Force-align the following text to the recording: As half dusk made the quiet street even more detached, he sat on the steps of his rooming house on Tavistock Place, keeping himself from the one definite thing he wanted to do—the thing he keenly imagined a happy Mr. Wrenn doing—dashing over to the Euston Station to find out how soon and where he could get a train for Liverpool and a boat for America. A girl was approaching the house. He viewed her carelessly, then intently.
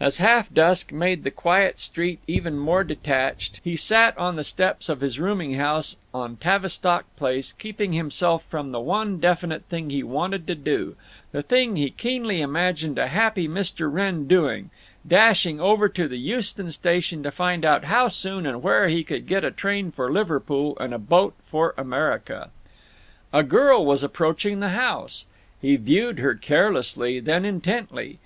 As 0.00 0.16
half 0.16 0.50
dusk 0.50 0.92
made 0.94 1.24
the 1.24 1.30
quiet 1.30 1.78
street 1.78 2.20
even 2.26 2.58
more 2.58 2.82
detached, 2.82 3.60
he 3.62 3.76
sat 3.76 4.16
on 4.16 4.34
the 4.36 4.42
steps 4.42 4.88
of 4.88 5.02
his 5.02 5.20
rooming 5.20 5.56
house 5.56 5.96
on 6.14 6.36
Tavistock 6.36 7.04
Place, 7.16 7.52
keeping 7.52 7.92
himself 7.92 8.44
from 8.44 8.72
the 8.72 8.80
one 8.80 9.20
definite 9.20 9.64
thing 9.64 9.90
he 9.90 10.02
wanted 10.02 10.46
to 10.46 10.54
do—the 10.54 11.42
thing 11.42 11.76
he 11.76 11.90
keenly 11.90 12.40
imagined 12.40 12.98
a 12.98 13.08
happy 13.08 13.46
Mr. 13.46 13.92
Wrenn 13.92 14.26
doing—dashing 14.26 15.60
over 15.60 15.86
to 15.90 16.08
the 16.08 16.16
Euston 16.16 16.72
Station 16.72 17.22
to 17.22 17.30
find 17.30 17.62
out 17.62 17.84
how 17.84 18.08
soon 18.08 18.46
and 18.46 18.62
where 18.62 18.88
he 18.88 19.04
could 19.04 19.26
get 19.26 19.44
a 19.44 19.50
train 19.50 19.92
for 19.92 20.10
Liverpool 20.10 20.78
and 20.80 20.94
a 20.94 20.98
boat 20.98 21.34
for 21.42 21.74
America. 21.76 22.48
A 23.34 23.42
girl 23.42 23.84
was 23.84 24.02
approaching 24.02 24.60
the 24.60 24.70
house. 24.70 25.26
He 25.60 25.76
viewed 25.76 26.20
her 26.20 26.34
carelessly, 26.34 27.20
then 27.20 27.44
intently. 27.44 28.18